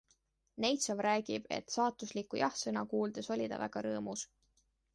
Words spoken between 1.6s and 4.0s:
saatuslikku jah-sõna kuuldes oli ta väga